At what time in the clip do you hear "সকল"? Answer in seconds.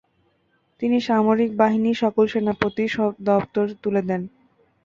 2.03-2.25